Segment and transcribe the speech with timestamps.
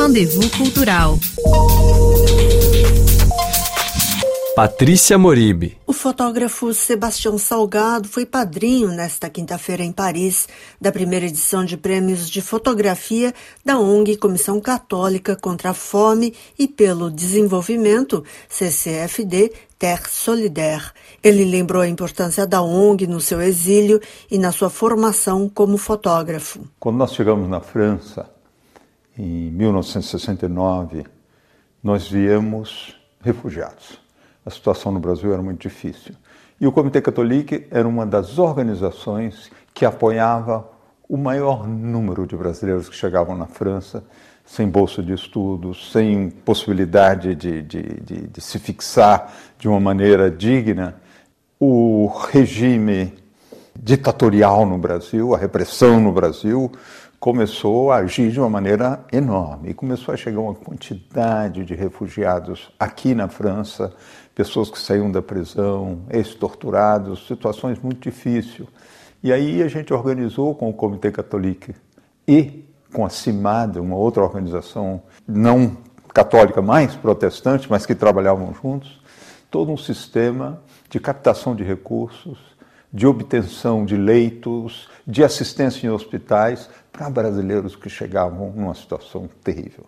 [0.00, 1.18] Rendezvous Cultural.
[4.56, 5.76] Patrícia Moribe.
[5.86, 10.48] O fotógrafo Sebastião Salgado foi padrinho nesta quinta-feira em Paris
[10.80, 16.66] da primeira edição de prêmios de fotografia da ONG Comissão Católica contra a Fome e
[16.66, 20.92] pelo Desenvolvimento, CCFD Terre Solidaire.
[21.22, 26.60] Ele lembrou a importância da ONG no seu exílio e na sua formação como fotógrafo.
[26.78, 28.39] Quando nós chegamos na França,
[29.20, 31.04] em 1969,
[31.82, 34.00] nós viemos refugiados
[34.44, 36.14] a situação no Brasil era muito difícil.
[36.60, 40.68] E o Comitê Católico era uma das organizações que apoiava
[41.08, 44.04] o maior número de brasileiros que chegavam na França
[44.44, 50.30] sem bolsa de estudos, sem possibilidade de, de, de, de se fixar de uma maneira
[50.30, 50.96] digna.
[51.58, 53.14] O regime
[53.82, 56.70] ditatorial no Brasil, a repressão no Brasil,
[57.18, 62.70] começou a agir de uma maneira enorme e começou a chegar uma quantidade de refugiados
[62.78, 63.92] aqui na França,
[64.34, 68.68] pessoas que saíam da prisão, ex-torturados, situações muito difíceis.
[69.22, 71.72] E aí a gente organizou com o Comitê Católico
[72.28, 75.76] e com a CIMAD, uma outra organização não
[76.12, 79.00] católica, mais protestante, mas que trabalhavam juntos,
[79.50, 82.38] todo um sistema de captação de recursos,
[82.92, 89.84] de obtenção de leitos, de assistência em hospitais para brasileiros que chegavam numa situação terrível.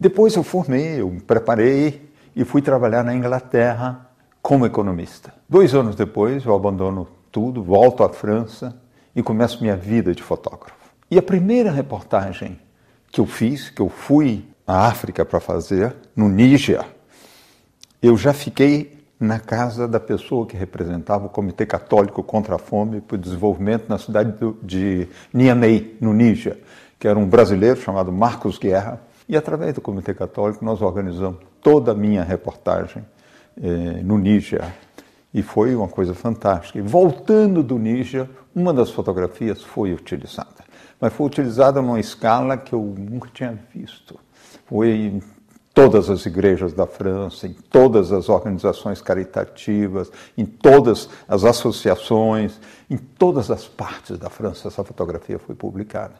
[0.00, 5.32] Depois eu formei, eu me preparei e fui trabalhar na Inglaterra como economista.
[5.48, 8.76] Dois anos depois eu abandono tudo, volto à França
[9.14, 10.74] e começo minha vida de fotógrafo.
[11.10, 12.58] E a primeira reportagem
[13.10, 16.84] que eu fiz, que eu fui à África para fazer, no Níger,
[18.02, 23.00] eu já fiquei na casa da pessoa que representava o Comitê Católico contra a Fome
[23.10, 26.58] e o Desenvolvimento na cidade de Niamey, no Níger,
[26.98, 29.00] que era um brasileiro chamado Marcos Guerra.
[29.28, 33.04] E através do Comitê Católico nós organizamos toda a minha reportagem
[33.56, 34.64] eh, no Níger.
[35.32, 36.80] E foi uma coisa fantástica.
[36.80, 40.64] E voltando do Níger, uma das fotografias foi utilizada.
[41.00, 44.18] Mas foi utilizada numa escala que eu nunca tinha visto.
[44.66, 45.22] Foi
[45.74, 52.60] todas as igrejas da França, em todas as organizações caritativas, em todas as associações,
[52.90, 56.14] em todas as partes da França essa fotografia foi publicada.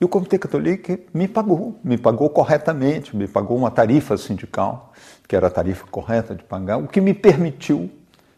[0.00, 4.92] E o Comitê Católico me pagou, me pagou corretamente, me pagou uma tarifa sindical,
[5.28, 7.90] que era a tarifa correta de pagar, o que me permitiu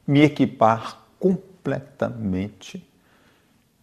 [0.07, 2.85] me equipar completamente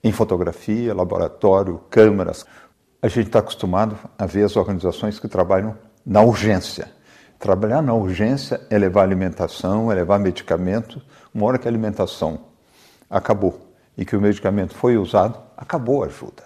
[0.04, 2.46] em fotografia, laboratório, câmeras.
[3.02, 5.78] A gente está acostumado a ver as organizações que trabalham
[6.10, 6.92] na urgência.
[7.38, 11.00] Trabalhar na urgência é levar alimentação, é levar medicamento.
[11.32, 12.40] Uma hora que a alimentação
[13.08, 16.44] acabou e que o medicamento foi usado, acabou a ajuda.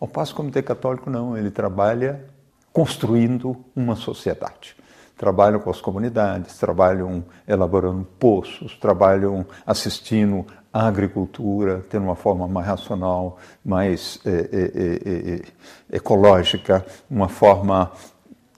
[0.00, 2.24] Ao passo que o Comitê Católico não, ele trabalha
[2.72, 4.74] construindo uma sociedade.
[5.18, 12.66] Trabalham com as comunidades, trabalham elaborando poços, trabalham assistindo à agricultura, tendo uma forma mais
[12.66, 15.42] racional, mais é, é,
[15.92, 17.92] é, ecológica, uma forma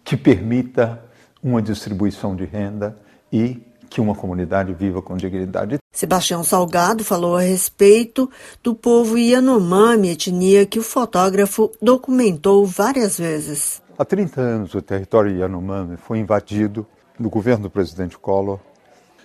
[0.05, 1.03] que permita
[1.43, 2.97] uma distribuição de renda
[3.33, 5.79] e que uma comunidade viva com dignidade.
[5.93, 8.31] Sebastião Salgado falou a respeito
[8.63, 13.81] do povo Yanomami, etnia que o fotógrafo documentou várias vezes.
[13.97, 16.87] Há 30 anos o território Yanomami foi invadido
[17.19, 18.59] no governo do presidente Collor.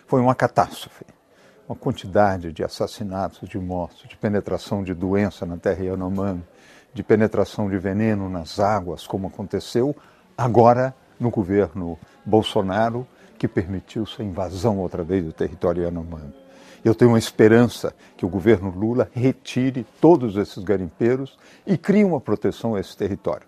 [0.05, 1.05] Foi uma catástrofe.
[1.67, 6.43] Uma quantidade de assassinatos, de mortos, de penetração de doença na terra Yanomami,
[6.93, 9.95] de penetração de veneno nas águas, como aconteceu
[10.39, 13.05] agora no governo Bolsonaro,
[13.37, 16.33] que permitiu sua invasão outra vez do território Yanomami.
[16.83, 22.21] Eu tenho uma esperança que o governo Lula retire todos esses garimpeiros e crie uma
[22.21, 23.45] proteção a esse território.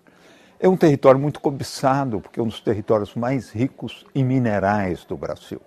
[0.60, 5.16] É um território muito cobiçado, porque é um dos territórios mais ricos em minerais do
[5.16, 5.62] Brasil.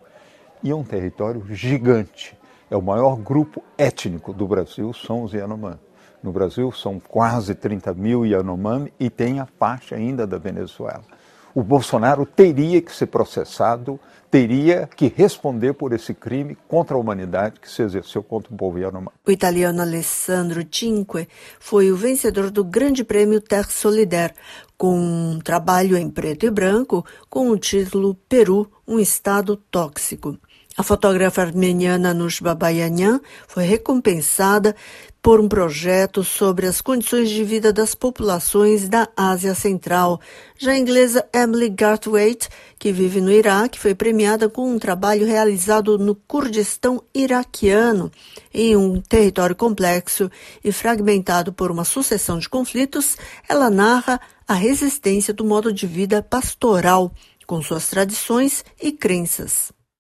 [0.62, 2.38] E é um território gigante.
[2.70, 5.80] É o maior grupo étnico do Brasil, são os Yanomami.
[6.22, 11.04] No Brasil são quase 30 mil Yanomami e tem a parte ainda da Venezuela
[11.56, 13.98] o Bolsonaro teria que ser processado,
[14.30, 18.78] teria que responder por esse crime contra a humanidade que se exerceu contra o povo
[18.78, 19.16] Yanomami.
[19.26, 24.34] O italiano Alessandro Cinque foi o vencedor do Grande Prêmio Terre Solidaire,
[24.78, 30.38] com um trabalho em preto e branco com o título Peru, um estado tóxico.
[30.78, 34.76] A fotógrafa armeniana Nush Babayanyan foi recompensada
[35.22, 40.20] por um projeto sobre as condições de vida das populações da Ásia Central.
[40.58, 45.98] Já a inglesa Emily Garthwaite, que vive no Iraque, foi premiada com um trabalho realizado
[45.98, 48.12] no Kurdistão iraquiano,
[48.54, 50.30] em um território complexo
[50.62, 53.16] e fragmentado por uma sucessão de conflitos.
[53.48, 57.14] Ela narra a resistência do modo de vida pastoral,
[57.48, 59.75] com suas tradições e crenças.